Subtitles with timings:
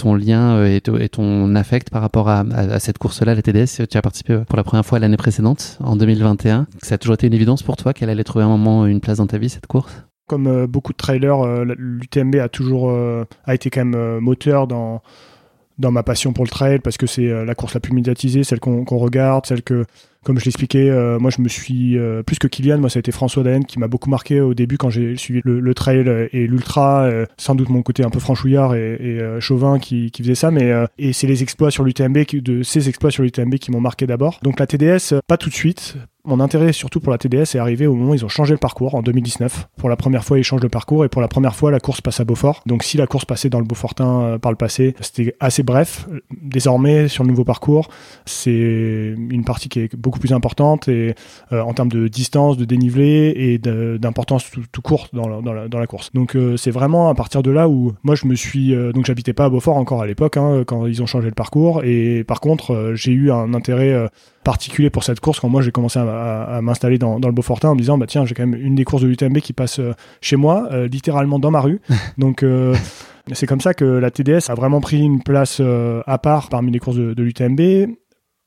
[0.00, 2.44] ton lien euh, et, ton affect par rapport à,
[2.78, 6.66] cette course-là, la TDS Tu as participé pour la première fois l'année précédente, en 2021.
[6.82, 9.18] Ça a toujours été une évidence pour toi qu'elle allait trouver un moment une place
[9.18, 10.04] dans ta vie, cette course?
[10.26, 12.90] Comme euh, beaucoup de trailers, euh, l'UTMB a toujours
[13.44, 15.02] a été quand même moteur dans
[15.78, 18.60] dans ma passion pour le trail parce que c'est la course la plus médiatisée, celle
[18.60, 19.86] qu'on regarde, celle que
[20.24, 23.00] comme je l'expliquais, euh, moi je me suis euh, plus que Kylian, moi ça a
[23.00, 26.46] été François Daen qui m'a beaucoup marqué au début quand j'ai suivi le, trail et
[26.46, 30.34] l'ultra, euh, sans doute mon côté un peu franchouillard et, et chauvin qui, qui, faisait
[30.34, 33.80] ça, mais et c'est les exploits sur l'UTMB, de ces exploits sur l'UTMB qui m'ont
[33.80, 34.40] marqué d'abord.
[34.42, 37.86] Donc la TDS, pas tout de suite, mon intérêt surtout pour la TDS est arrivé
[37.86, 39.68] au moment où ils ont changé le parcours en 2019.
[39.76, 42.00] Pour la première fois, ils changent le parcours et pour la première fois, la course
[42.00, 42.62] passe à Beaufort.
[42.66, 46.08] Donc si la course passait dans le Beaufortin par le passé, c'était assez bref.
[46.42, 47.88] Désormais, sur le nouveau parcours,
[48.26, 51.14] c'est une partie qui est beaucoup plus importante et
[51.52, 55.86] euh, en termes de distance, de dénivelé et d'importance tout, court dans la, dans, la,
[55.86, 56.12] course.
[56.12, 59.06] Donc euh, c'est vraiment à partir de là où moi je me suis euh, donc
[59.06, 61.84] j'habitais pas à Beaufort encore à l'époque hein, quand ils ont changé le parcours.
[61.84, 64.08] Et par contre j'ai eu un intérêt
[64.44, 67.74] particulier pour cette course quand moi j'ai commencé à, m'installer dans, dans, le Beaufortin en
[67.74, 69.80] me disant bah tiens j'ai quand même une des courses de l'UTMB qui passe
[70.20, 71.80] chez moi littéralement dans ma rue.
[72.18, 72.44] Donc
[73.32, 75.60] c'est comme ça que la TDS a vraiment pris une place
[76.06, 77.60] à part parmi les courses de, de l'UTMB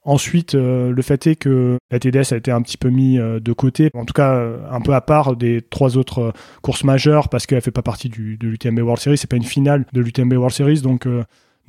[0.06, 3.40] Ensuite, euh, le fait est que la TDS a été un petit peu mis euh,
[3.40, 7.30] de côté, en tout cas euh, un peu à part des trois autres courses majeures
[7.30, 10.02] parce qu'elle fait pas partie du, de l'UTMB World Series, c'est pas une finale de
[10.02, 11.08] l'UTMB World Series, donc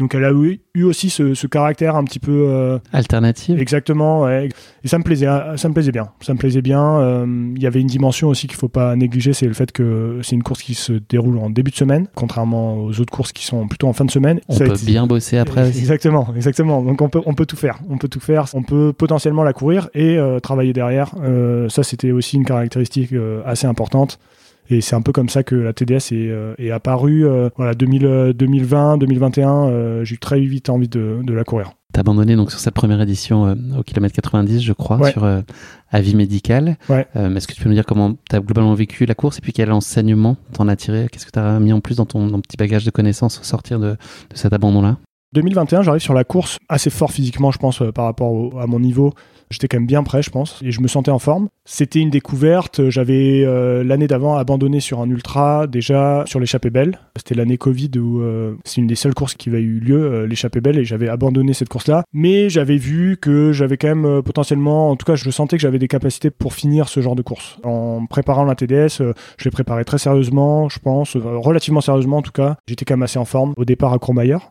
[0.00, 3.60] donc elle a eu, aussi ce, caractère un petit peu euh, alternatif.
[3.60, 4.28] Exactement.
[4.28, 4.48] Et
[4.84, 6.08] ça me plaisait, ça me plaisait bien.
[6.20, 6.98] Ça me plaisait bien.
[6.98, 10.18] Euh, il y avait une dimension aussi qu'il faut pas négliger, c'est le fait que
[10.22, 13.44] c'est une course qui se déroule en début de semaine, contrairement aux autres courses qui
[13.44, 14.40] sont plutôt en fin de semaine.
[14.48, 15.68] On peut bien bosser après.
[15.68, 16.82] Exactement, exactement.
[16.82, 17.78] Donc on peut, on peut tout faire.
[17.88, 18.46] On peut tout faire.
[18.54, 21.14] On peut potentiellement la courir et euh, travailler derrière.
[21.68, 23.14] ça, c'était aussi une caractéristique
[23.46, 24.18] assez importante.
[24.70, 27.26] Et c'est un peu comme ça que la TDS est, euh, est apparue.
[27.26, 31.72] Euh, voilà, 2020, 2021, euh, j'ai eu très vite envie de, de la courir.
[31.92, 35.24] T'as abandonné donc sur cette première édition au kilomètre 90, je crois, sur
[35.92, 36.76] avis médical.
[36.88, 37.06] Ouais.
[37.14, 39.52] Est-ce que tu peux nous dire comment tu as globalement vécu la course et puis
[39.52, 41.06] quel enseignement t'en as tiré?
[41.12, 43.78] Qu'est-ce que tu as mis en plus dans ton, petit bagage de connaissances au sortir
[43.78, 43.96] de, de
[44.36, 44.96] cet abandon-là?
[45.34, 49.14] 2021, j'arrive sur la course assez fort physiquement, je pense, par rapport à mon niveau.
[49.50, 51.48] J'étais quand même bien prêt, je pense, et je me sentais en forme.
[51.64, 52.88] C'était une découverte.
[52.90, 56.98] J'avais euh, l'année d'avant abandonné sur un ultra, déjà sur l'échappée belle.
[57.16, 60.26] C'était l'année Covid où euh, c'est une des seules courses qui avait eu lieu, euh,
[60.26, 62.04] l'échappée belle, et j'avais abandonné cette course-là.
[62.12, 65.78] Mais j'avais vu que j'avais quand même potentiellement, en tout cas, je sentais que j'avais
[65.78, 67.58] des capacités pour finir ce genre de course.
[67.64, 72.32] En préparant la TDS, je l'ai préparé très sérieusement, je pense, relativement sérieusement en tout
[72.32, 72.56] cas.
[72.66, 74.48] J'étais quand même assez en forme au départ à Courmayeur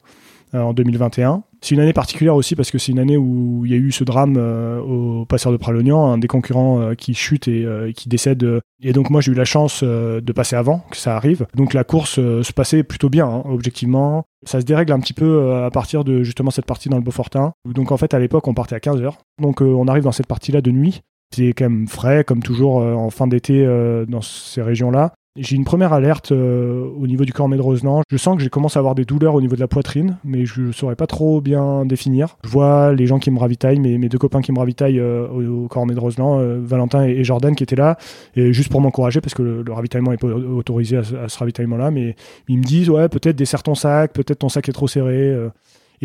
[0.54, 1.44] en 2021.
[1.64, 3.94] C'est une année particulière aussi parce que c'est une année où il y a eu
[3.94, 7.94] ce drame euh, au passeur de Pralognan, un des concurrents euh, qui chute et euh,
[7.94, 8.46] qui décède.
[8.82, 11.48] Et donc moi j'ai eu la chance de passer avant que ça arrive.
[11.56, 14.26] Donc la course se passait plutôt bien, hein, objectivement.
[14.46, 17.54] Ça se dérègle un petit peu à partir de justement cette partie dans le Beaufortin.
[17.64, 19.14] Donc en fait à l'époque on partait à 15h.
[19.42, 21.00] Donc on arrive dans cette partie-là de nuit.
[21.34, 23.66] C'est quand même frais, comme toujours en fin d'été
[24.10, 25.14] dans ces régions-là.
[25.36, 27.64] J'ai une première alerte euh, au niveau du cornet de.
[27.64, 30.46] Je sens que j'ai commencé à avoir des douleurs au niveau de la poitrine, mais
[30.46, 32.38] je ne saurais pas trop bien définir.
[32.44, 35.68] Je vois les gens qui me ravitaillent, mes, deux copains qui me ravitaillent euh, au,
[35.68, 37.98] cornet de Rosenan, euh, Valentin et, Jordan qui étaient là,
[38.36, 42.16] juste pour m'encourager, parce que le, ravitaillement n'est pas autorisé à, ce ravitaillement-là, mais
[42.48, 45.36] ils me disent, ouais, peut-être desserre ton sac, peut-être ton sac est trop serré.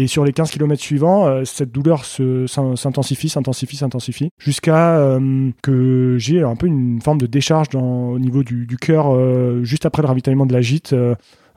[0.01, 6.15] Et sur les 15 km suivants, euh, cette douleur s'intensifie, s'intensifie, s'intensifie, jusqu'à euh, que
[6.21, 10.07] j'ai un peu une forme de décharge au niveau du, cœur euh, juste après le
[10.07, 10.95] ravitaillement de la gîte.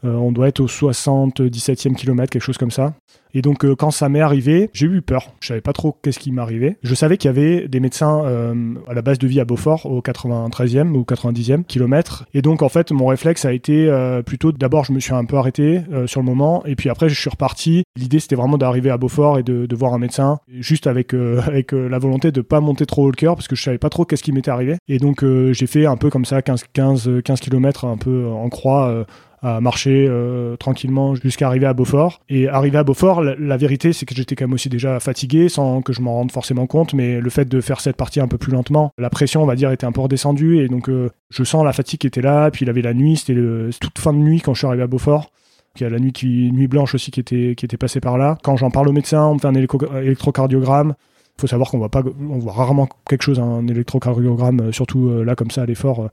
[0.03, 2.94] On doit être au 77e kilomètre, quelque chose comme ça.
[3.33, 5.33] Et donc, euh, quand ça m'est arrivé, j'ai eu peur.
[5.39, 6.77] Je savais pas trop qu'est-ce qui m'arrivait.
[6.83, 9.86] Je savais qu'il y avait des médecins euh, à la base de vie à Beaufort,
[9.86, 12.25] au 93e ou 90e kilomètre.
[12.33, 15.25] Et donc, en fait, mon réflexe a été euh, plutôt d'abord, je me suis un
[15.25, 17.83] peu arrêté sur le moment, et puis après, je suis reparti.
[17.98, 21.13] L'idée, c'était vraiment d'arriver à Beaufort et de, voir un médecin, juste avec
[21.45, 23.89] avec la volonté de pas monter trop haut le cœur, parce que je savais pas
[23.89, 24.75] trop qu'est-ce qui m'était arrivé.
[24.88, 28.50] Et donc, j'ai fait un peu comme ça, 15 15 15 km, un peu en
[28.50, 29.06] croix
[29.41, 32.21] à marcher euh, tranquillement jusqu'à arriver à Beaufort.
[32.29, 35.81] Et arrivé à Beaufort, la, vérité, c'est que j'étais quand même aussi déjà fatigué, sans
[35.81, 38.38] que je m'en rende forcément compte, mais le fait de faire cette partie un peu
[38.38, 41.43] plus lentement, la pression, on va dire, était un peu redescendue, et donc euh, je
[41.43, 43.39] sens la fatigue qui était là, puis il avait la nuit, c'était
[43.79, 45.31] toute fin de nuit quand je suis arrivé à Beaufort.
[45.77, 48.17] Il y a la nuit, qui, nuit blanche aussi qui était, qui était passée par
[48.17, 48.38] là.
[48.43, 50.95] Quand j'en parle au médecin, on me fait un électrocardiogramme.
[51.38, 55.23] Il faut savoir qu'on voit pas, on voit rarement quelque chose, un électrocardiogramme, euh, surtout
[55.23, 56.09] là comme ça à l'effort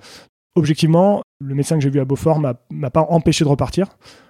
[0.55, 3.87] objectivement, le médecin que j'ai vu à Beaufort m'a pas empêché de repartir.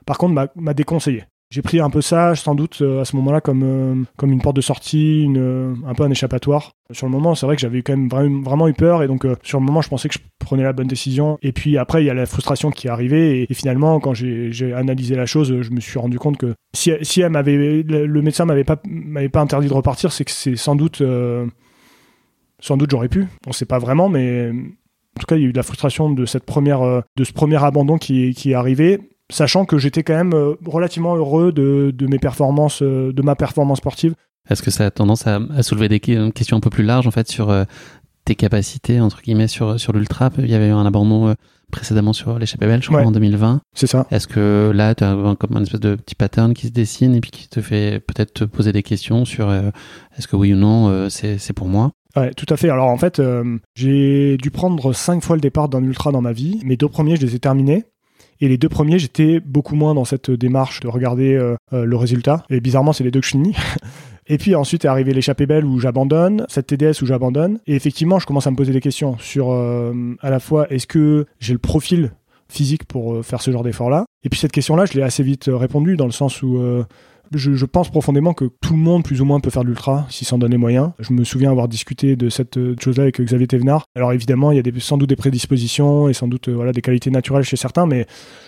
[0.06, 1.24] Par contre, m'a déconseillé.
[1.50, 4.42] J'ai pris un peu ça, sans doute, euh, à ce moment-là, comme, euh, comme une
[4.42, 6.72] porte de sortie, euh, un peu un échappatoire.
[6.92, 9.58] Sur le moment, c'est vrai que j'avais quand même vraiment, eu peur, et donc sur
[9.58, 11.38] le moment, je pensais que je prenais la bonne décision.
[11.40, 14.74] Et puis après, il y a la frustration qui est arrivée, et, finalement, quand j'ai
[14.74, 18.44] analysé la chose, je me suis rendu compte que si, si elle m'avait, le médecin
[18.44, 21.02] m'avait pas, m'avait pas interdit de repartir, c'est que c'est sans doute,
[22.60, 23.26] sans doute j'aurais pu.
[23.46, 24.52] On sait pas vraiment, mais
[25.16, 27.24] en tout cas, il y a eu de la frustration de, cette première, euh, de
[27.24, 29.00] ce premier abandon qui, qui est arrivé,
[29.30, 33.34] sachant que j'étais quand même euh, relativement heureux de, de, mes performances, euh, de ma
[33.34, 34.14] performance sportive.
[34.48, 37.28] Est-ce que ça a tendance à, soulever des questions un peu plus larges en fait
[37.28, 37.54] sur
[38.24, 40.30] tes capacités entre guillemets sur sur l'ultra?
[40.38, 41.34] Il y avait eu un abandon
[41.70, 43.60] précédemment sur l'échappée belge, je crois, en 2020.
[43.74, 44.06] C'est ça.
[44.10, 47.20] Est-ce que là, tu as comme un espèce de petit pattern qui se dessine et
[47.20, 51.10] puis qui te fait peut-être te poser des questions sur est-ce que oui ou non
[51.10, 51.92] c'est pour moi?
[52.16, 52.70] Ouais, tout à fait.
[52.70, 56.32] Alors en fait, euh, j'ai dû prendre cinq fois le départ d'un ultra dans ma
[56.32, 56.60] vie.
[56.64, 57.84] Mes deux premiers, je les ai terminés.
[58.40, 61.96] Et les deux premiers, j'étais beaucoup moins dans cette démarche de regarder euh, euh, le
[61.96, 62.44] résultat.
[62.50, 63.54] Et bizarrement, c'est les deux que je finis.
[64.26, 67.58] et puis ensuite est arrivé l'échappée belle où j'abandonne, cette TDS où j'abandonne.
[67.66, 71.26] Et effectivement, je commence à me poser des questions sur à la fois est-ce que
[71.40, 72.12] j'ai le profil
[72.48, 74.06] physique pour faire ce genre d'effort-là?
[74.22, 76.60] Et puis cette question-là, je l'ai assez vite répondu dans le sens où
[77.32, 80.26] je, pense profondément que tout le monde, plus ou moins, peut faire de l'ultra s'il
[80.26, 80.92] s'en donne les moyens.
[80.98, 83.84] Je me souviens avoir discuté de cette euh, chose-là avec Xavier Thévenard.
[83.94, 86.72] Alors évidemment, il y a des, sans doute des prédispositions et sans doute euh, voilà,
[86.72, 88.06] des qualités naturelles chez certains, mais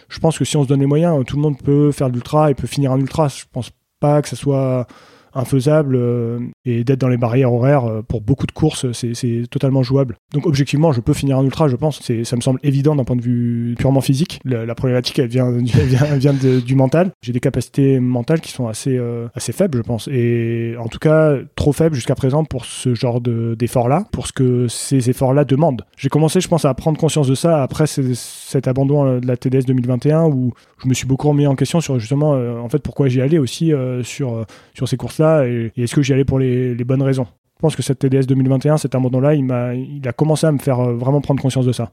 [0.08, 2.14] je pense que si on se donne les moyens, tout le monde peut faire de
[2.14, 3.28] l'ultra et peut finir un ultra.
[3.28, 4.86] Je pense pas que ça soit
[5.34, 9.82] infaisable euh, et d'être dans les barrières horaires euh, pour beaucoup de courses, c'est totalement
[9.82, 10.16] jouable.
[10.32, 12.00] Donc objectivement, je peux finir un ultra, je pense.
[12.00, 14.40] Ça me semble évident d'un point de vue purement physique.
[14.44, 15.52] La, problématique, elle vient,
[16.64, 17.10] du mental.
[17.22, 20.08] J'ai des capacités mentales qui sont assez, euh, assez faibles, je pense.
[20.08, 24.68] Et en tout cas, trop faibles jusqu'à présent pour ce genre d'efforts-là, pour ce que
[24.68, 25.84] ces efforts-là demandent.
[25.96, 29.64] J'ai commencé, je pense, à prendre conscience de ça après cet abandon de la TDS
[29.66, 30.52] 2021 où
[30.82, 33.72] je me suis beaucoup remis en question sur justement, en fait, pourquoi j'y allais aussi
[34.02, 37.26] sur, sur ces courses et, est-ce que j'y allais pour les, bonnes raisons?
[37.56, 40.80] Je pense que cette TDS 2021, cet abandon-là, il, il a commencé à me faire
[40.80, 41.92] euh, vraiment prendre conscience de ça.